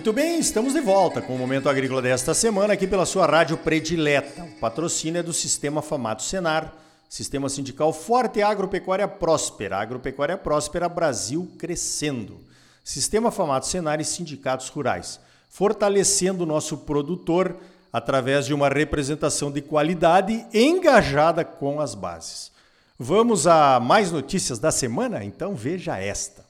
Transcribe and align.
Muito 0.00 0.14
bem, 0.14 0.38
estamos 0.38 0.72
de 0.72 0.80
volta 0.80 1.20
com 1.20 1.34
o 1.34 1.38
Momento 1.38 1.68
Agrícola 1.68 2.00
desta 2.00 2.32
semana 2.32 2.72
aqui 2.72 2.86
pela 2.86 3.04
sua 3.04 3.26
rádio 3.26 3.58
predileta. 3.58 4.44
O 4.44 4.58
patrocínio 4.58 5.18
é 5.18 5.22
do 5.22 5.34
Sistema 5.34 5.82
Famato 5.82 6.22
Senar, 6.22 6.74
Sistema 7.06 7.50
Sindical 7.50 7.92
Forte 7.92 8.40
Agropecuária 8.40 9.06
Próspera. 9.06 9.76
Agropecuária 9.76 10.38
Próspera 10.38 10.88
Brasil 10.88 11.52
crescendo. 11.58 12.40
Sistema 12.82 13.30
Famato 13.30 13.66
Senar 13.66 14.00
e 14.00 14.04
Sindicatos 14.06 14.70
Rurais, 14.70 15.20
fortalecendo 15.50 16.44
o 16.44 16.46
nosso 16.46 16.78
produtor 16.78 17.58
através 17.92 18.46
de 18.46 18.54
uma 18.54 18.70
representação 18.70 19.52
de 19.52 19.60
qualidade 19.60 20.46
engajada 20.54 21.44
com 21.44 21.78
as 21.78 21.94
bases. 21.94 22.50
Vamos 22.98 23.46
a 23.46 23.78
mais 23.78 24.10
notícias 24.10 24.58
da 24.58 24.70
semana? 24.70 25.22
Então 25.22 25.54
veja 25.54 25.98
esta. 25.98 26.49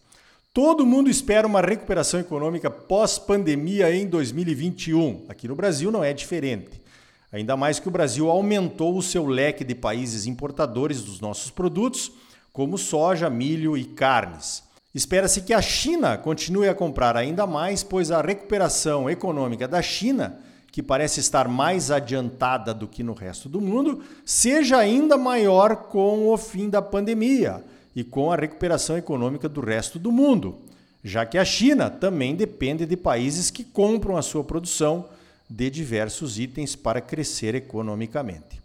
Todo 0.52 0.84
mundo 0.84 1.08
espera 1.08 1.46
uma 1.46 1.60
recuperação 1.60 2.18
econômica 2.18 2.68
pós-pandemia 2.68 3.94
em 3.94 4.04
2021. 4.04 5.26
Aqui 5.28 5.46
no 5.46 5.54
Brasil 5.54 5.92
não 5.92 6.02
é 6.02 6.12
diferente. 6.12 6.82
Ainda 7.30 7.56
mais 7.56 7.78
que 7.78 7.86
o 7.86 7.90
Brasil 7.90 8.28
aumentou 8.28 8.98
o 8.98 9.02
seu 9.02 9.26
leque 9.26 9.62
de 9.62 9.76
países 9.76 10.26
importadores 10.26 11.02
dos 11.02 11.20
nossos 11.20 11.52
produtos, 11.52 12.10
como 12.52 12.76
soja, 12.76 13.30
milho 13.30 13.78
e 13.78 13.84
carnes. 13.84 14.64
Espera-se 14.92 15.42
que 15.42 15.54
a 15.54 15.62
China 15.62 16.18
continue 16.18 16.68
a 16.68 16.74
comprar 16.74 17.16
ainda 17.16 17.46
mais, 17.46 17.84
pois 17.84 18.10
a 18.10 18.20
recuperação 18.20 19.08
econômica 19.08 19.68
da 19.68 19.80
China, 19.80 20.40
que 20.72 20.82
parece 20.82 21.20
estar 21.20 21.46
mais 21.46 21.92
adiantada 21.92 22.74
do 22.74 22.88
que 22.88 23.04
no 23.04 23.12
resto 23.12 23.48
do 23.48 23.60
mundo, 23.60 24.02
seja 24.24 24.78
ainda 24.78 25.16
maior 25.16 25.76
com 25.76 26.26
o 26.26 26.36
fim 26.36 26.68
da 26.68 26.82
pandemia 26.82 27.62
e 27.94 28.04
com 28.04 28.30
a 28.32 28.36
recuperação 28.36 28.96
econômica 28.96 29.48
do 29.48 29.60
resto 29.60 29.98
do 29.98 30.12
mundo, 30.12 30.56
já 31.02 31.24
que 31.24 31.38
a 31.38 31.44
China 31.44 31.90
também 31.90 32.34
depende 32.34 32.86
de 32.86 32.96
países 32.96 33.50
que 33.50 33.64
compram 33.64 34.16
a 34.16 34.22
sua 34.22 34.44
produção 34.44 35.06
de 35.48 35.68
diversos 35.68 36.38
itens 36.38 36.76
para 36.76 37.00
crescer 37.00 37.54
economicamente. 37.54 38.60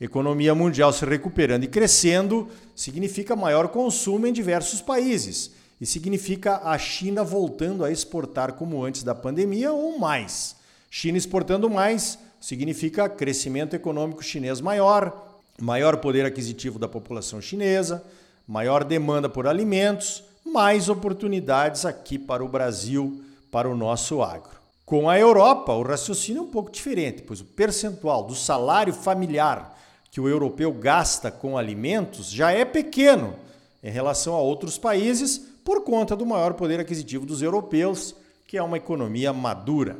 Economia 0.00 0.54
mundial 0.54 0.92
se 0.92 1.04
recuperando 1.04 1.64
e 1.64 1.68
crescendo 1.68 2.48
significa 2.74 3.36
maior 3.36 3.68
consumo 3.68 4.26
em 4.26 4.32
diversos 4.32 4.80
países 4.80 5.52
e 5.80 5.86
significa 5.86 6.60
a 6.64 6.76
China 6.76 7.22
voltando 7.22 7.84
a 7.84 7.90
exportar 7.90 8.54
como 8.54 8.82
antes 8.84 9.02
da 9.02 9.14
pandemia 9.14 9.72
ou 9.72 9.98
mais. 9.98 10.56
China 10.90 11.16
exportando 11.16 11.70
mais 11.70 12.18
significa 12.40 13.08
crescimento 13.08 13.74
econômico 13.74 14.22
chinês 14.22 14.60
maior, 14.60 15.40
maior 15.60 15.96
poder 15.98 16.26
aquisitivo 16.26 16.78
da 16.78 16.88
população 16.88 17.40
chinesa, 17.40 18.04
maior 18.46 18.84
demanda 18.84 19.28
por 19.28 19.46
alimentos, 19.46 20.22
mais 20.44 20.88
oportunidades 20.88 21.84
aqui 21.84 22.18
para 22.18 22.44
o 22.44 22.48
Brasil, 22.48 23.22
para 23.50 23.68
o 23.68 23.76
nosso 23.76 24.22
agro. 24.22 24.52
Com 24.84 25.08
a 25.08 25.18
Europa, 25.18 25.72
o 25.72 25.82
raciocínio 25.82 26.40
é 26.40 26.42
um 26.42 26.50
pouco 26.50 26.70
diferente, 26.70 27.22
pois 27.22 27.40
o 27.40 27.44
percentual 27.44 28.24
do 28.24 28.34
salário 28.34 28.92
familiar 28.92 29.74
que 30.10 30.20
o 30.20 30.28
europeu 30.28 30.72
gasta 30.72 31.30
com 31.30 31.56
alimentos 31.56 32.30
já 32.30 32.52
é 32.52 32.64
pequeno 32.64 33.34
em 33.82 33.90
relação 33.90 34.34
a 34.34 34.40
outros 34.40 34.78
países 34.78 35.38
por 35.64 35.82
conta 35.82 36.14
do 36.14 36.26
maior 36.26 36.54
poder 36.54 36.78
aquisitivo 36.78 37.24
dos 37.24 37.42
europeus, 37.42 38.14
que 38.46 38.58
é 38.58 38.62
uma 38.62 38.76
economia 38.76 39.32
madura. 39.32 39.96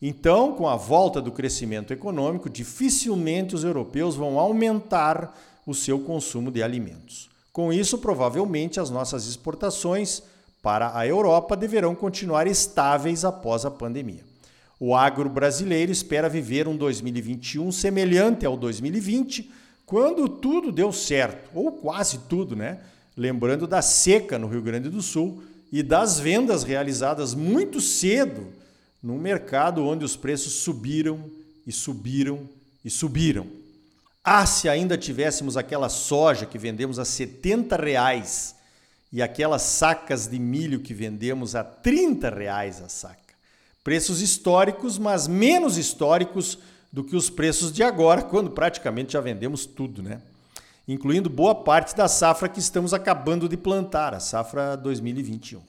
Então, 0.00 0.54
com 0.54 0.68
a 0.68 0.76
volta 0.76 1.20
do 1.20 1.30
crescimento 1.30 1.92
econômico, 1.92 2.48
dificilmente 2.48 3.54
os 3.54 3.64
europeus 3.64 4.16
vão 4.16 4.38
aumentar 4.38 5.36
o 5.66 5.74
seu 5.74 5.98
consumo 5.98 6.50
de 6.50 6.62
alimentos. 6.62 7.31
Com 7.52 7.72
isso, 7.72 7.98
provavelmente 7.98 8.80
as 8.80 8.88
nossas 8.88 9.26
exportações 9.26 10.22
para 10.62 10.96
a 10.96 11.06
Europa 11.06 11.54
deverão 11.56 11.94
continuar 11.94 12.46
estáveis 12.46 13.24
após 13.24 13.66
a 13.66 13.70
pandemia. 13.70 14.24
O 14.80 14.94
agro 14.96 15.28
brasileiro 15.28 15.92
espera 15.92 16.28
viver 16.28 16.66
um 16.66 16.76
2021 16.76 17.70
semelhante 17.70 18.46
ao 18.46 18.56
2020, 18.56 19.50
quando 19.84 20.28
tudo 20.28 20.72
deu 20.72 20.90
certo, 20.92 21.50
ou 21.54 21.72
quase 21.72 22.20
tudo, 22.28 22.56
né? 22.56 22.80
Lembrando 23.16 23.66
da 23.66 23.82
seca 23.82 24.38
no 24.38 24.48
Rio 24.48 24.62
Grande 24.62 24.88
do 24.88 25.02
Sul 25.02 25.42
e 25.70 25.82
das 25.82 26.18
vendas 26.18 26.62
realizadas 26.62 27.34
muito 27.34 27.80
cedo 27.80 28.46
num 29.02 29.18
mercado 29.18 29.84
onde 29.84 30.04
os 30.04 30.16
preços 30.16 30.54
subiram 30.54 31.30
e 31.66 31.72
subiram 31.72 32.48
e 32.84 32.88
subiram. 32.88 33.46
Ah, 34.24 34.46
se 34.46 34.68
ainda 34.68 34.96
tivéssemos 34.96 35.56
aquela 35.56 35.88
soja 35.88 36.46
que 36.46 36.56
vendemos 36.56 36.98
a 37.00 37.04
70 37.04 37.76
reais 37.76 38.54
e 39.12 39.20
aquelas 39.20 39.62
sacas 39.62 40.28
de 40.28 40.38
milho 40.38 40.80
que 40.80 40.94
vendemos 40.94 41.56
a 41.56 41.64
30 41.64 42.30
reais 42.30 42.80
a 42.80 42.88
saca. 42.88 43.18
Preços 43.82 44.20
históricos, 44.20 44.96
mas 44.96 45.26
menos 45.26 45.76
históricos 45.76 46.58
do 46.92 47.02
que 47.02 47.16
os 47.16 47.28
preços 47.28 47.72
de 47.72 47.82
agora, 47.82 48.22
quando 48.22 48.50
praticamente 48.50 49.14
já 49.14 49.20
vendemos 49.20 49.66
tudo, 49.66 50.02
né? 50.02 50.20
Incluindo 50.86 51.28
boa 51.28 51.54
parte 51.54 51.96
da 51.96 52.06
safra 52.06 52.48
que 52.48 52.60
estamos 52.60 52.94
acabando 52.94 53.48
de 53.48 53.56
plantar, 53.56 54.14
a 54.14 54.20
safra 54.20 54.76
2021. 54.76 55.60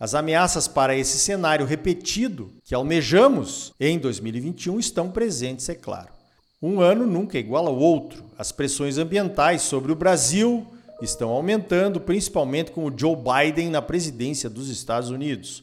As 0.00 0.14
ameaças 0.14 0.66
para 0.66 0.96
esse 0.96 1.18
cenário 1.18 1.64
repetido 1.64 2.52
que 2.64 2.74
almejamos 2.74 3.72
em 3.78 3.98
2021 3.98 4.80
estão 4.80 5.10
presentes, 5.10 5.68
é 5.68 5.74
claro. 5.74 6.23
Um 6.66 6.80
ano 6.80 7.06
nunca 7.06 7.36
é 7.36 7.40
igual 7.40 7.66
ao 7.66 7.76
outro. 7.76 8.24
As 8.38 8.50
pressões 8.50 8.96
ambientais 8.96 9.60
sobre 9.60 9.92
o 9.92 9.94
Brasil 9.94 10.66
estão 11.02 11.28
aumentando, 11.28 12.00
principalmente 12.00 12.70
com 12.70 12.86
o 12.86 12.92
Joe 12.98 13.14
Biden 13.14 13.68
na 13.68 13.82
presidência 13.82 14.48
dos 14.48 14.70
Estados 14.70 15.10
Unidos. 15.10 15.62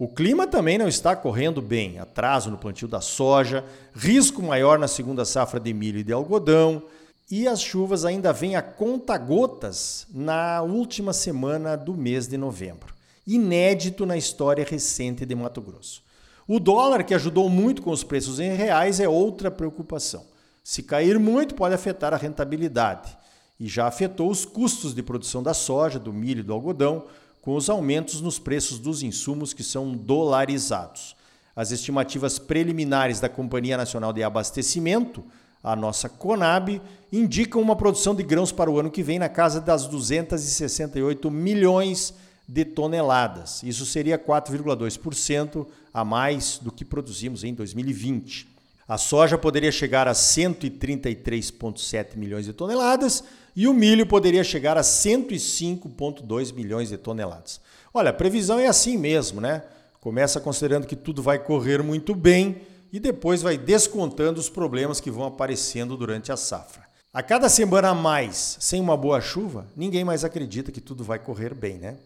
O 0.00 0.08
clima 0.08 0.44
também 0.44 0.76
não 0.78 0.88
está 0.88 1.14
correndo 1.14 1.62
bem. 1.62 2.00
Atraso 2.00 2.50
no 2.50 2.58
plantio 2.58 2.88
da 2.88 3.00
soja, 3.00 3.64
risco 3.94 4.42
maior 4.42 4.80
na 4.80 4.88
segunda 4.88 5.24
safra 5.24 5.60
de 5.60 5.72
milho 5.72 6.00
e 6.00 6.02
de 6.02 6.12
algodão, 6.12 6.82
e 7.30 7.46
as 7.46 7.62
chuvas 7.62 8.04
ainda 8.04 8.32
vêm 8.32 8.56
a 8.56 8.62
conta-gotas 8.62 10.08
na 10.12 10.60
última 10.60 11.12
semana 11.12 11.76
do 11.76 11.94
mês 11.94 12.26
de 12.26 12.36
novembro. 12.36 12.92
Inédito 13.24 14.04
na 14.04 14.16
história 14.16 14.66
recente 14.68 15.24
de 15.24 15.36
Mato 15.36 15.60
Grosso. 15.60 16.02
O 16.48 16.58
dólar, 16.58 17.04
que 17.04 17.14
ajudou 17.14 17.48
muito 17.48 17.80
com 17.80 17.92
os 17.92 18.02
preços 18.02 18.40
em 18.40 18.52
reais, 18.56 18.98
é 18.98 19.08
outra 19.08 19.48
preocupação. 19.48 20.31
Se 20.62 20.82
cair 20.82 21.18
muito, 21.18 21.54
pode 21.54 21.74
afetar 21.74 22.14
a 22.14 22.16
rentabilidade 22.16 23.16
e 23.58 23.68
já 23.68 23.86
afetou 23.86 24.30
os 24.30 24.44
custos 24.44 24.94
de 24.94 25.02
produção 25.02 25.42
da 25.42 25.54
soja, 25.54 25.98
do 25.98 26.12
milho 26.12 26.40
e 26.40 26.42
do 26.42 26.52
algodão, 26.52 27.04
com 27.40 27.56
os 27.56 27.68
aumentos 27.68 28.20
nos 28.20 28.38
preços 28.38 28.78
dos 28.78 29.02
insumos 29.02 29.52
que 29.52 29.64
são 29.64 29.92
dolarizados. 29.92 31.16
As 31.54 31.70
estimativas 31.70 32.38
preliminares 32.38 33.20
da 33.20 33.28
Companhia 33.28 33.76
Nacional 33.76 34.12
de 34.12 34.22
Abastecimento, 34.22 35.24
a 35.62 35.76
nossa 35.76 36.08
Conab, 36.08 36.80
indicam 37.12 37.60
uma 37.60 37.76
produção 37.76 38.14
de 38.14 38.22
grãos 38.22 38.50
para 38.50 38.70
o 38.70 38.78
ano 38.78 38.90
que 38.90 39.02
vem 39.02 39.18
na 39.18 39.28
casa 39.28 39.60
das 39.60 39.86
268 39.86 41.30
milhões 41.30 42.14
de 42.48 42.64
toneladas. 42.64 43.62
Isso 43.62 43.84
seria 43.84 44.18
4,2% 44.18 45.66
a 45.92 46.04
mais 46.04 46.58
do 46.58 46.72
que 46.72 46.84
produzimos 46.84 47.44
em 47.44 47.54
2020. 47.54 48.51
A 48.86 48.98
soja 48.98 49.38
poderia 49.38 49.70
chegar 49.70 50.08
a 50.08 50.12
133,7 50.12 52.16
milhões 52.16 52.44
de 52.44 52.52
toneladas 52.52 53.22
e 53.54 53.68
o 53.68 53.74
milho 53.74 54.06
poderia 54.06 54.42
chegar 54.42 54.76
a 54.76 54.82
105,2 54.82 56.52
milhões 56.52 56.88
de 56.88 56.96
toneladas. 56.96 57.60
Olha, 57.94 58.10
a 58.10 58.14
previsão 58.14 58.58
é 58.58 58.66
assim 58.66 58.98
mesmo, 58.98 59.40
né? 59.40 59.62
Começa 60.00 60.40
considerando 60.40 60.86
que 60.86 60.96
tudo 60.96 61.22
vai 61.22 61.38
correr 61.38 61.82
muito 61.82 62.14
bem 62.14 62.62
e 62.92 62.98
depois 62.98 63.40
vai 63.40 63.56
descontando 63.56 64.40
os 64.40 64.48
problemas 64.48 65.00
que 65.00 65.10
vão 65.10 65.24
aparecendo 65.24 65.96
durante 65.96 66.32
a 66.32 66.36
safra. 66.36 66.82
A 67.14 67.22
cada 67.22 67.48
semana 67.48 67.90
a 67.90 67.94
mais 67.94 68.56
sem 68.58 68.80
uma 68.80 68.96
boa 68.96 69.20
chuva, 69.20 69.66
ninguém 69.76 70.04
mais 70.04 70.24
acredita 70.24 70.72
que 70.72 70.80
tudo 70.80 71.04
vai 71.04 71.18
correr 71.18 71.54
bem, 71.54 71.78
né? 71.78 71.96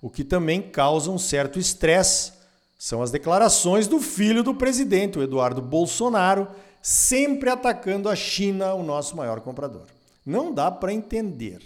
O 0.00 0.10
que 0.10 0.24
também 0.24 0.60
causa 0.60 1.10
um 1.10 1.18
certo 1.18 1.58
estresse 1.58 2.32
são 2.78 3.02
as 3.02 3.10
declarações 3.10 3.86
do 3.86 4.00
filho 4.00 4.42
do 4.42 4.54
presidente, 4.54 5.18
o 5.18 5.22
Eduardo 5.22 5.62
Bolsonaro, 5.62 6.48
sempre 6.82 7.48
atacando 7.48 8.08
a 8.08 8.16
China, 8.16 8.74
o 8.74 8.82
nosso 8.82 9.16
maior 9.16 9.40
comprador. 9.40 9.86
Não 10.24 10.52
dá 10.52 10.70
para 10.70 10.92
entender. 10.92 11.60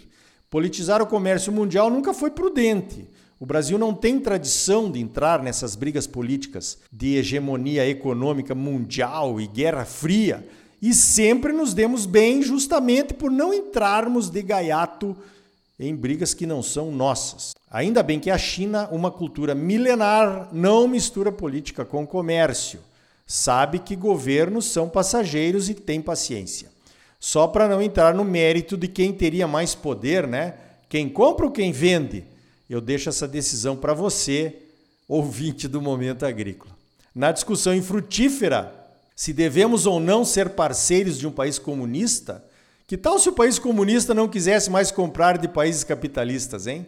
Politizar 0.49 1.01
o 1.01 1.07
comércio 1.07 1.51
mundial 1.51 1.89
nunca 1.89 2.13
foi 2.13 2.31
prudente. 2.31 3.07
O 3.39 3.45
Brasil 3.45 3.77
não 3.77 3.93
tem 3.93 4.19
tradição 4.19 4.91
de 4.91 4.99
entrar 4.99 5.41
nessas 5.41 5.75
brigas 5.75 6.05
políticas 6.05 6.77
de 6.91 7.15
hegemonia 7.15 7.87
econômica 7.87 8.53
mundial 8.53 9.39
e 9.39 9.47
guerra 9.47 9.85
fria, 9.85 10.47
e 10.81 10.93
sempre 10.93 11.53
nos 11.53 11.73
demos 11.73 12.05
bem 12.05 12.41
justamente 12.41 13.13
por 13.13 13.29
não 13.29 13.53
entrarmos 13.53 14.29
de 14.29 14.41
gaiato 14.41 15.15
em 15.79 15.95
brigas 15.95 16.33
que 16.33 16.45
não 16.45 16.61
são 16.61 16.91
nossas. 16.91 17.55
Ainda 17.71 18.03
bem 18.03 18.19
que 18.19 18.29
a 18.29 18.37
China, 18.37 18.89
uma 18.91 19.09
cultura 19.09 19.55
milenar, 19.55 20.49
não 20.51 20.87
mistura 20.87 21.31
política 21.31 21.85
com 21.85 22.05
comércio. 22.05 22.79
Sabe 23.25 23.79
que 23.79 23.95
governos 23.95 24.65
são 24.65 24.89
passageiros 24.89 25.69
e 25.69 25.73
tem 25.73 26.01
paciência. 26.01 26.69
Só 27.19 27.47
para 27.47 27.67
não 27.67 27.81
entrar 27.81 28.13
no 28.13 28.25
mérito 28.25 28.75
de 28.75 28.87
quem 28.87 29.13
teria 29.13 29.47
mais 29.47 29.75
poder, 29.75 30.27
né? 30.27 30.55
Quem 30.89 31.07
compra 31.07 31.45
ou 31.45 31.51
quem 31.51 31.71
vende? 31.71 32.23
Eu 32.69 32.81
deixo 32.81 33.07
essa 33.09 33.27
decisão 33.27 33.75
para 33.75 33.93
você, 33.93 34.55
ouvinte 35.07 35.67
do 35.67 35.81
Momento 35.81 36.25
Agrícola. 36.25 36.77
na 37.13 37.31
discussão 37.31 37.73
infrutífera 37.73 38.73
se 39.15 39.33
devemos 39.33 39.85
ou 39.85 39.99
não 39.99 40.23
ser 40.23 40.51
parceiros 40.51 41.19
de 41.19 41.27
um 41.27 41.31
país 41.31 41.59
comunista, 41.59 42.41
que 42.89 42.97
tal 42.97 43.19
se 43.19 43.29
o 43.29 43.33
país 43.33 43.59
comunista 43.59 44.15
não 44.15 44.27
quisesse 44.27 44.67
mais 44.67 44.89
comprar 44.89 45.37
de 45.37 45.47
países 45.47 45.83
capitalistas, 45.83 46.65
hein? 46.65 46.87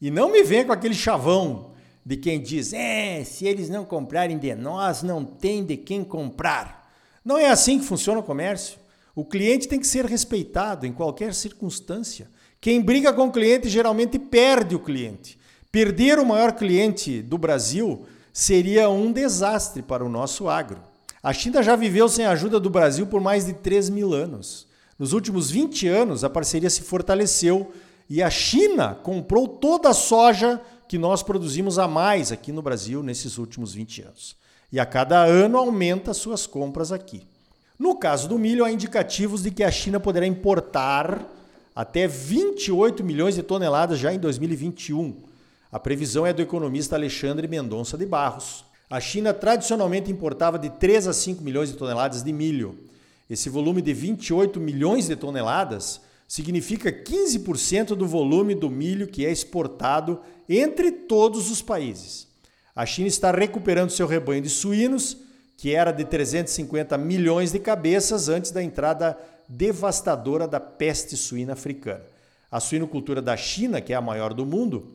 E 0.00 0.08
não 0.08 0.30
me 0.30 0.44
venha 0.44 0.64
com 0.64 0.70
aquele 0.70 0.94
chavão 0.94 1.72
de 2.06 2.16
quem 2.16 2.40
diz: 2.40 2.72
é, 2.72 3.24
se 3.24 3.44
eles 3.44 3.68
não 3.68 3.84
comprarem 3.84 4.38
de 4.38 4.54
nós, 4.54 5.02
não 5.02 5.24
tem 5.24 5.64
de 5.64 5.76
quem 5.76 6.04
comprar. 6.04 6.88
Não 7.24 7.36
é 7.36 7.50
assim 7.50 7.80
que 7.80 7.84
funciona 7.84 8.20
o 8.20 8.22
comércio. 8.22 8.78
O 9.16 9.24
cliente 9.24 9.66
tem 9.66 9.80
que 9.80 9.86
ser 9.88 10.04
respeitado 10.04 10.86
em 10.86 10.92
qualquer 10.92 11.34
circunstância. 11.34 12.30
Quem 12.60 12.80
briga 12.80 13.12
com 13.12 13.26
o 13.26 13.32
cliente 13.32 13.68
geralmente 13.68 14.20
perde 14.20 14.76
o 14.76 14.80
cliente. 14.80 15.36
Perder 15.72 16.20
o 16.20 16.24
maior 16.24 16.52
cliente 16.52 17.20
do 17.20 17.36
Brasil 17.36 18.06
seria 18.32 18.88
um 18.88 19.10
desastre 19.10 19.82
para 19.82 20.04
o 20.04 20.08
nosso 20.08 20.48
agro. 20.48 20.80
A 21.20 21.32
China 21.32 21.64
já 21.64 21.74
viveu 21.74 22.08
sem 22.08 22.26
a 22.26 22.30
ajuda 22.30 22.60
do 22.60 22.70
Brasil 22.70 23.08
por 23.08 23.20
mais 23.20 23.44
de 23.44 23.54
3 23.54 23.90
mil 23.90 24.14
anos. 24.14 24.70
Nos 25.02 25.12
últimos 25.12 25.50
20 25.50 25.88
anos, 25.88 26.22
a 26.22 26.30
parceria 26.30 26.70
se 26.70 26.82
fortaleceu 26.82 27.72
e 28.08 28.22
a 28.22 28.30
China 28.30 28.94
comprou 29.02 29.48
toda 29.48 29.88
a 29.88 29.92
soja 29.92 30.60
que 30.86 30.96
nós 30.96 31.24
produzimos 31.24 31.76
a 31.76 31.88
mais 31.88 32.30
aqui 32.30 32.52
no 32.52 32.62
Brasil 32.62 33.02
nesses 33.02 33.36
últimos 33.36 33.74
20 33.74 34.02
anos. 34.02 34.36
E 34.70 34.78
a 34.78 34.86
cada 34.86 35.24
ano 35.24 35.58
aumenta 35.58 36.14
suas 36.14 36.46
compras 36.46 36.92
aqui. 36.92 37.26
No 37.76 37.96
caso 37.96 38.28
do 38.28 38.38
milho, 38.38 38.64
há 38.64 38.70
indicativos 38.70 39.42
de 39.42 39.50
que 39.50 39.64
a 39.64 39.72
China 39.72 39.98
poderá 39.98 40.24
importar 40.24 41.28
até 41.74 42.06
28 42.06 43.02
milhões 43.02 43.34
de 43.34 43.42
toneladas 43.42 43.98
já 43.98 44.14
em 44.14 44.20
2021. 44.20 45.16
A 45.72 45.80
previsão 45.80 46.24
é 46.24 46.32
do 46.32 46.42
economista 46.42 46.94
Alexandre 46.94 47.48
Mendonça 47.48 47.98
de 47.98 48.06
Barros. 48.06 48.64
A 48.88 49.00
China 49.00 49.34
tradicionalmente 49.34 50.12
importava 50.12 50.60
de 50.60 50.70
3 50.70 51.08
a 51.08 51.12
5 51.12 51.42
milhões 51.42 51.72
de 51.72 51.76
toneladas 51.76 52.22
de 52.22 52.32
milho. 52.32 52.78
Esse 53.28 53.48
volume 53.48 53.80
de 53.80 53.92
28 53.92 54.60
milhões 54.60 55.06
de 55.06 55.16
toneladas 55.16 56.00
significa 56.28 56.90
15% 56.90 57.88
do 57.88 58.06
volume 58.06 58.54
do 58.54 58.70
milho 58.70 59.06
que 59.06 59.26
é 59.26 59.30
exportado 59.30 60.20
entre 60.48 60.90
todos 60.90 61.50
os 61.50 61.60
países. 61.60 62.26
A 62.74 62.86
China 62.86 63.08
está 63.08 63.30
recuperando 63.30 63.90
seu 63.90 64.06
rebanho 64.06 64.40
de 64.40 64.48
suínos, 64.48 65.18
que 65.58 65.74
era 65.74 65.92
de 65.92 66.04
350 66.04 66.96
milhões 66.96 67.52
de 67.52 67.58
cabeças 67.58 68.28
antes 68.28 68.50
da 68.50 68.62
entrada 68.62 69.18
devastadora 69.48 70.48
da 70.48 70.58
peste 70.58 71.16
suína 71.16 71.52
africana. 71.52 72.02
A 72.50 72.60
suinocultura 72.60 73.20
da 73.20 73.36
China, 73.36 73.80
que 73.80 73.92
é 73.92 73.96
a 73.96 74.00
maior 74.00 74.32
do 74.32 74.46
mundo, 74.46 74.92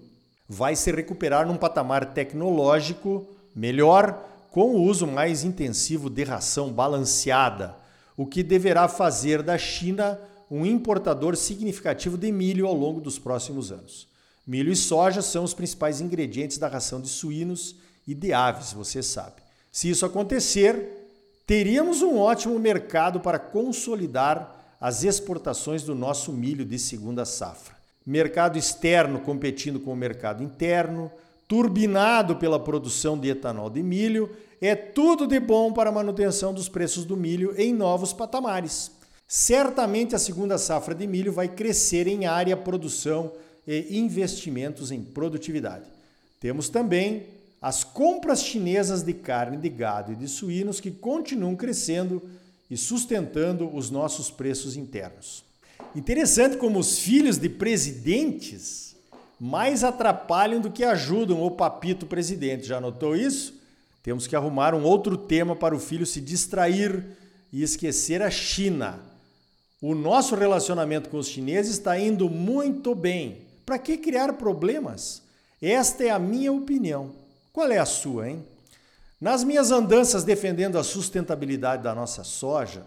vai 0.50 0.75
se 0.75 0.91
recuperar 0.91 1.47
num 1.47 1.57
patamar 1.57 2.13
tecnológico 2.13 3.27
melhor, 3.56 4.24
com 4.51 4.75
o 4.75 4.81
uso 4.81 5.06
mais 5.06 5.44
intensivo 5.44 6.09
de 6.09 6.24
ração 6.24 6.71
balanceada, 6.71 7.75
o 8.17 8.25
que 8.25 8.41
deverá 8.41 8.87
fazer 8.87 9.43
da 9.43 9.57
China 9.57 10.19
um 10.49 10.65
importador 10.65 11.35
significativo 11.37 12.17
de 12.17 12.31
milho 12.31 12.65
ao 12.65 12.73
longo 12.73 12.99
dos 12.99 13.19
próximos 13.19 13.71
anos. 13.71 14.07
Milho 14.45 14.71
e 14.71 14.75
soja 14.75 15.21
são 15.21 15.43
os 15.43 15.53
principais 15.53 16.01
ingredientes 16.01 16.57
da 16.57 16.67
ração 16.67 16.99
de 16.99 17.09
suínos 17.09 17.75
e 18.07 18.15
de 18.15 18.33
aves, 18.33 18.73
você 18.73 19.03
sabe. 19.03 19.35
Se 19.71 19.89
isso 19.89 20.05
acontecer, 20.05 21.07
teríamos 21.45 22.01
um 22.01 22.17
ótimo 22.17 22.57
mercado 22.57 23.19
para 23.19 23.37
consolidar 23.37 24.55
as 24.79 25.03
exportações 25.03 25.83
do 25.83 25.93
nosso 25.93 26.31
milho 26.31 26.65
de 26.65 26.79
segunda 26.79 27.25
safra. 27.25 27.75
Mercado 28.05 28.57
externo 28.57 29.19
competindo 29.19 29.79
com 29.79 29.91
o 29.91 29.97
mercado 29.97 30.41
interno, 30.41 31.11
turbinado 31.47 32.37
pela 32.37 32.59
produção 32.59 33.19
de 33.19 33.29
etanol 33.29 33.69
de 33.69 33.83
milho, 33.83 34.29
é 34.62 34.75
tudo 34.75 35.27
de 35.27 35.39
bom 35.39 35.71
para 35.71 35.89
a 35.89 35.94
manutenção 35.94 36.54
dos 36.54 36.68
preços 36.68 37.06
do 37.06 37.15
milho 37.15 37.54
em 37.57 37.74
novos 37.74 38.13
patamares. 38.13 38.92
Certamente 39.27 40.15
a 40.15 40.19
segunda 40.19 40.57
safra 40.57 40.95
de 40.95 41.06
milho 41.06 41.33
vai 41.33 41.48
crescer 41.48 42.07
em 42.07 42.25
área, 42.25 42.56
produção 42.56 43.31
e 43.68 43.98
investimentos 43.98 44.92
em 44.92 45.01
produtividade. 45.01 45.86
Temos 46.39 46.69
também 46.69 47.27
as 47.62 47.83
compras 47.83 48.42
chinesas 48.42 49.04
de 49.04 49.13
carne 49.13 49.57
de 49.57 49.68
gado 49.68 50.13
e 50.13 50.15
de 50.15 50.27
suínos 50.27 50.80
que 50.80 50.92
continuam 50.92 51.56
crescendo 51.56 52.21
e 52.69 52.77
sustentando 52.77 53.74
os 53.75 53.89
nossos 53.89 54.31
preços 54.31 54.77
internos. 54.77 55.44
Interessante 55.95 56.57
como 56.57 56.80
os 56.80 57.00
filhos 57.00 57.38
de 57.38 57.50
presidentes 57.50 58.95
mais 59.39 59.83
atrapalham 59.83 60.60
do 60.60 60.71
que 60.71 60.83
ajudam 60.83 61.42
o 61.44 61.51
papito 61.51 62.06
presidente. 62.06 62.68
Já 62.68 62.80
notou 62.80 63.15
isso? 63.15 63.56
Temos 64.07 64.25
que 64.25 64.38
arrumar 64.38 64.74
um 64.74 64.86
outro 64.86 65.18
tema 65.18 65.54
para 65.54 65.75
o 65.75 65.80
filho 65.80 66.06
se 66.06 66.21
distrair 66.21 67.04
e 67.51 67.62
esquecer 67.62 68.21
a 68.21 68.31
China. 68.31 69.01
O 69.81 69.94
nosso 69.94 70.33
relacionamento 70.33 71.09
com 71.09 71.18
os 71.18 71.27
chineses 71.27 71.74
está 71.74 72.00
indo 72.00 72.30
muito 72.30 72.95
bem. 72.95 73.42
Para 73.65 73.77
que 73.77 73.98
criar 73.98 74.31
problemas? 74.31 75.24
Esta 75.62 76.06
é 76.06 76.09
a 76.09 76.18
minha 76.18 76.54
opinião. 76.54 77.12
Qual 77.51 77.69
é 77.69 77.80
a 77.80 77.86
sua, 77.86 78.30
hein? 78.30 78.45
Nas 79.19 79.44
minhas 79.44 79.71
andanças 79.71 80.24
defendendo 80.24 80.77
a 80.77 80.86
sustentabilidade 80.86 81.83
da 81.83 81.94
nossa 81.94 82.24
soja, 82.24 82.83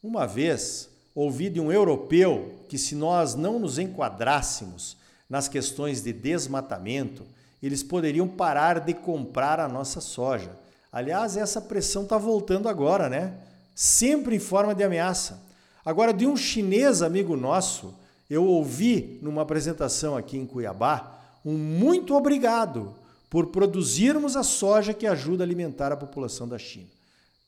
uma 0.00 0.26
vez 0.28 0.88
ouvi 1.12 1.50
de 1.50 1.58
um 1.58 1.72
europeu 1.72 2.60
que 2.68 2.78
se 2.78 2.94
nós 2.94 3.34
não 3.34 3.58
nos 3.58 3.80
enquadrássemos 3.80 4.96
nas 5.28 5.48
questões 5.48 6.04
de 6.04 6.12
desmatamento, 6.12 7.26
eles 7.62 7.82
poderiam 7.82 8.26
parar 8.26 8.80
de 8.80 8.92
comprar 8.92 9.60
a 9.60 9.68
nossa 9.68 10.00
soja. 10.00 10.50
Aliás, 10.92 11.36
essa 11.36 11.60
pressão 11.60 12.02
está 12.02 12.18
voltando 12.18 12.68
agora, 12.68 13.08
né? 13.08 13.34
Sempre 13.74 14.36
em 14.36 14.40
forma 14.40 14.74
de 14.74 14.82
ameaça. 14.82 15.42
Agora, 15.84 16.12
de 16.12 16.26
um 16.26 16.36
chinês 16.36 17.02
amigo 17.02 17.36
nosso, 17.36 17.94
eu 18.28 18.44
ouvi 18.44 19.18
numa 19.22 19.42
apresentação 19.42 20.16
aqui 20.16 20.36
em 20.36 20.46
Cuiabá 20.46 21.18
um 21.44 21.56
muito 21.56 22.14
obrigado 22.14 22.94
por 23.28 23.46
produzirmos 23.46 24.36
a 24.36 24.42
soja 24.42 24.92
que 24.92 25.06
ajuda 25.06 25.42
a 25.42 25.46
alimentar 25.46 25.90
a 25.90 25.96
população 25.96 26.46
da 26.46 26.58
China. 26.58 26.88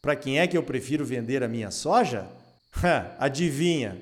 Para 0.01 0.17
quem 0.17 0.39
é 0.39 0.47
que 0.47 0.57
eu 0.57 0.63
prefiro 0.63 1.05
vender 1.05 1.43
a 1.43 1.49
minha 1.49 1.71
soja? 1.71 2.27
Adivinha? 3.19 4.01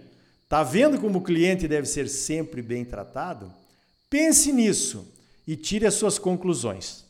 Tá 0.48 0.62
vendo 0.62 0.98
como 0.98 1.18
o 1.18 1.22
cliente 1.22 1.66
deve 1.66 1.86
ser 1.86 2.08
sempre 2.08 2.62
bem 2.62 2.84
tratado? 2.84 3.52
Pense 4.08 4.52
nisso 4.52 5.06
e 5.46 5.56
tire 5.56 5.86
as 5.86 5.94
suas 5.94 6.18
conclusões. 6.18 7.04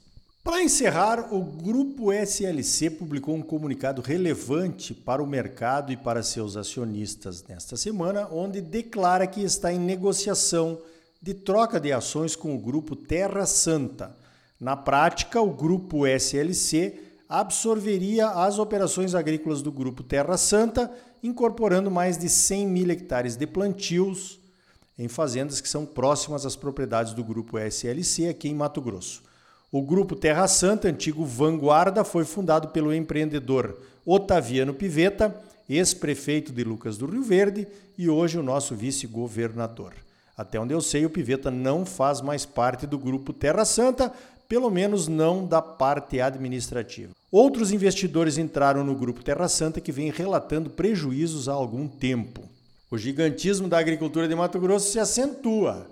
Para 0.44 0.60
encerrar, 0.60 1.32
o 1.32 1.40
Grupo 1.40 2.12
SLC 2.12 2.90
publicou 2.90 3.36
um 3.36 3.42
comunicado 3.42 4.02
relevante 4.02 4.92
para 4.92 5.22
o 5.22 5.26
mercado 5.26 5.92
e 5.92 5.96
para 5.96 6.20
seus 6.20 6.56
acionistas 6.56 7.44
nesta 7.46 7.76
semana, 7.76 8.28
onde 8.28 8.60
declara 8.60 9.24
que 9.26 9.40
está 9.40 9.72
em 9.72 9.78
negociação 9.78 10.80
de 11.20 11.32
troca 11.32 11.78
de 11.78 11.92
ações 11.92 12.34
com 12.34 12.56
o 12.56 12.58
Grupo 12.58 12.96
Terra 12.96 13.46
Santa. 13.46 14.16
Na 14.58 14.76
prática, 14.76 15.40
o 15.40 15.52
Grupo 15.52 16.04
SLC 16.08 16.98
absorveria 17.28 18.28
as 18.28 18.58
operações 18.58 19.14
agrícolas 19.14 19.62
do 19.62 19.70
Grupo 19.70 20.02
Terra 20.02 20.36
Santa, 20.36 20.90
incorporando 21.22 21.88
mais 21.88 22.18
de 22.18 22.28
100 22.28 22.66
mil 22.66 22.90
hectares 22.90 23.36
de 23.36 23.46
plantios 23.46 24.41
em 24.98 25.08
fazendas 25.08 25.60
que 25.60 25.68
são 25.68 25.84
próximas 25.86 26.44
às 26.44 26.56
propriedades 26.56 27.12
do 27.14 27.24
Grupo 27.24 27.58
SLC 27.58 28.28
aqui 28.28 28.48
em 28.48 28.54
Mato 28.54 28.80
Grosso. 28.80 29.22
O 29.70 29.80
Grupo 29.80 30.14
Terra 30.14 30.46
Santa, 30.46 30.88
antigo 30.88 31.24
Vanguarda, 31.24 32.04
foi 32.04 32.24
fundado 32.24 32.68
pelo 32.68 32.92
empreendedor 32.92 33.76
Otaviano 34.04 34.74
Piveta, 34.74 35.34
ex-prefeito 35.68 36.52
de 36.52 36.62
Lucas 36.62 36.98
do 36.98 37.06
Rio 37.06 37.22
Verde 37.22 37.66
e 37.96 38.08
hoje 38.08 38.38
o 38.38 38.42
nosso 38.42 38.74
vice-governador. 38.74 39.94
Até 40.36 40.58
onde 40.58 40.74
eu 40.74 40.80
sei, 40.80 41.06
o 41.06 41.10
Piveta 41.10 41.50
não 41.50 41.86
faz 41.86 42.20
mais 42.20 42.44
parte 42.44 42.86
do 42.86 42.98
Grupo 42.98 43.32
Terra 43.32 43.64
Santa, 43.64 44.12
pelo 44.48 44.70
menos 44.70 45.08
não 45.08 45.46
da 45.46 45.62
parte 45.62 46.20
administrativa. 46.20 47.12
Outros 47.30 47.72
investidores 47.72 48.36
entraram 48.36 48.84
no 48.84 48.94
Grupo 48.94 49.24
Terra 49.24 49.48
Santa 49.48 49.80
que 49.80 49.90
vem 49.90 50.10
relatando 50.10 50.68
prejuízos 50.68 51.48
há 51.48 51.52
algum 51.52 51.88
tempo. 51.88 52.42
O 52.92 52.98
gigantismo 52.98 53.68
da 53.68 53.78
agricultura 53.78 54.28
de 54.28 54.34
Mato 54.34 54.60
Grosso 54.60 54.92
se 54.92 54.98
acentua. 54.98 55.90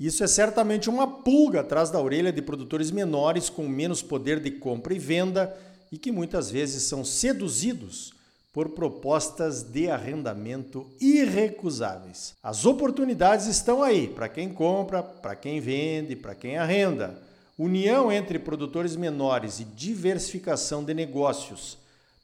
Isso 0.00 0.24
é 0.24 0.26
certamente 0.26 0.88
uma 0.88 1.06
pulga 1.06 1.60
atrás 1.60 1.90
da 1.90 2.00
orelha 2.00 2.32
de 2.32 2.40
produtores 2.40 2.90
menores 2.90 3.50
com 3.50 3.68
menos 3.68 4.00
poder 4.00 4.40
de 4.40 4.50
compra 4.50 4.94
e 4.94 4.98
venda 4.98 5.54
e 5.92 5.98
que 5.98 6.10
muitas 6.10 6.50
vezes 6.50 6.84
são 6.84 7.04
seduzidos 7.04 8.14
por 8.50 8.70
propostas 8.70 9.62
de 9.62 9.90
arrendamento 9.90 10.86
irrecusáveis. 10.98 12.32
As 12.42 12.64
oportunidades 12.64 13.44
estão 13.44 13.82
aí 13.82 14.08
para 14.08 14.26
quem 14.26 14.48
compra, 14.48 15.02
para 15.02 15.36
quem 15.36 15.60
vende, 15.60 16.16
para 16.16 16.34
quem 16.34 16.56
arrenda. 16.56 17.22
União 17.58 18.10
entre 18.10 18.38
produtores 18.38 18.96
menores 18.96 19.60
e 19.60 19.64
diversificação 19.64 20.82
de 20.82 20.94
negócios 20.94 21.76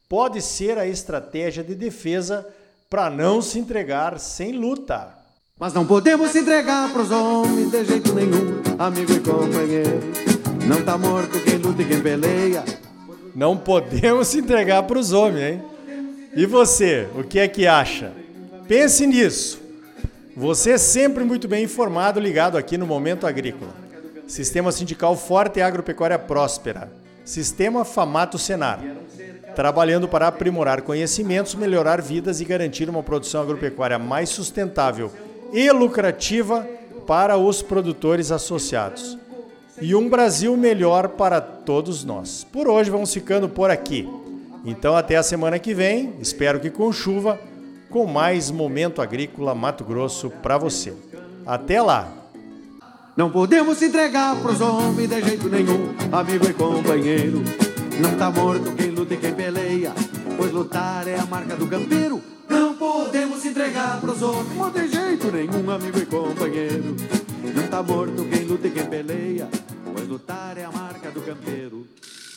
pode 0.09 0.41
ser 0.41 0.79
a 0.79 0.87
estratégia 0.87 1.62
de 1.62 1.75
defesa 1.75 2.47
para 2.90 3.11
não 3.11 3.42
se 3.42 3.59
entregar 3.59 4.18
sem 4.18 4.52
luta. 4.52 5.14
Mas 5.59 5.75
não 5.75 5.87
podemos 5.87 6.30
se 6.30 6.38
entregar 6.38 6.90
pros 6.92 7.11
homens 7.11 7.71
de 7.71 7.85
jeito 7.85 8.14
nenhum, 8.14 8.62
amigo 8.78 9.12
e 9.12 9.21
companheiro. 9.21 10.00
Não 10.66 10.83
tá 10.83 10.97
morto 10.97 11.38
quem 11.40 11.57
luta 11.57 11.83
e 11.83 11.85
quem 11.85 12.00
peleia. 12.00 12.64
Não 13.35 13.57
podemos 13.57 14.28
se 14.28 14.38
entregar 14.38 14.85
para 14.85 14.99
os 14.99 15.12
homens, 15.12 15.54
hein? 15.54 15.62
E 16.35 16.47
você, 16.47 17.09
o 17.14 17.25
que 17.25 17.38
é 17.38 17.49
que 17.49 17.66
acha? 17.66 18.12
Pense 18.66 19.07
nisso. 19.07 19.61
Você 20.37 20.73
é 20.73 20.78
sempre 20.78 21.25
muito 21.25 21.47
bem 21.49 21.64
informado, 21.64 22.21
ligado 22.21 22.57
aqui 22.57 22.78
no 22.78 22.87
Momento 22.87 23.26
Agrícola. 23.26 23.75
Sistema 24.26 24.73
Sindical 24.73 25.16
Forte 25.16 25.59
e 25.59 25.62
Agropecuária 25.62 26.18
Próspera. 26.18 26.90
Sistema 27.25 27.85
Famato 27.85 28.38
Senar. 28.38 28.80
Trabalhando 29.59 30.07
para 30.07 30.29
aprimorar 30.29 30.83
conhecimentos, 30.83 31.57
melhorar 31.57 32.00
vidas 32.00 32.41
e 32.41 32.45
garantir 32.45 32.88
uma 32.88 33.03
produção 33.03 33.43
agropecuária 33.43 33.99
mais 33.99 34.29
sustentável 34.29 35.11
e 35.53 35.69
lucrativa 35.73 36.65
para 37.09 37.37
os 37.37 37.61
produtores 37.61 38.31
associados. 38.31 39.19
E 39.81 39.97
um 39.97 40.09
Brasil 40.09 40.57
melhor 40.57 41.09
para 41.09 41.41
todos 41.41 42.05
nós. 42.05 42.47
Por 42.53 42.69
hoje 42.69 42.88
vamos 42.88 43.12
ficando 43.12 43.49
por 43.49 43.69
aqui. 43.69 44.09
Então 44.65 44.95
até 44.95 45.17
a 45.17 45.25
semana 45.25 45.59
que 45.59 45.75
vem, 45.75 46.15
espero 46.21 46.61
que 46.61 46.71
com 46.71 46.93
chuva, 46.93 47.37
com 47.91 48.07
mais 48.07 48.53
Momento 48.53 49.03
Agrícola 49.03 49.57
Mato 49.57 49.83
Grosso 49.83 50.31
para 50.31 50.57
você. 50.57 50.95
Até 51.45 51.83
lá! 51.83 52.12
Não 53.17 53.29
podemos 53.29 53.83
entregar 53.83 54.41
pros 54.41 54.61
homens 54.61 55.09
de 55.09 55.21
jeito 55.21 55.49
nenhum, 55.49 55.97
amigo 56.12 56.49
e 56.49 56.55
companheiro. 56.55 57.67
Não 58.00 58.17
tá 58.17 58.31
morto 58.31 58.73
quem 58.76 58.90
luta 58.90 59.14
e 59.14 59.17
quem 59.17 59.35
peleia, 59.35 59.93
pois 60.37 60.52
lutar 60.52 61.09
é 61.09 61.19
a 61.19 61.26
marca 61.26 61.57
do 61.57 61.67
campeiro. 61.67 62.23
Não 62.49 62.75
podemos 62.75 63.45
entregar 63.45 64.00
pros 64.00 64.23
homens 64.23 64.73
de 64.73 64.88
jeito 64.88 65.33
nenhum, 65.33 65.69
amigo 65.69 65.99
e 65.99 66.07
companheiro. 66.07 66.95
Não 67.55 67.67
tá 67.67 67.83
morto 67.83 68.25
quem 68.25 68.45
luta 68.45 68.69
e 68.69 68.71
quem 68.71 68.87
peleia, 68.87 69.49
pois 69.93 70.07
lutar 70.07 70.57
é 70.57 70.64
a 70.64 70.71
marca 70.71 71.11
do 71.11 71.21
campeiro. 71.23 71.87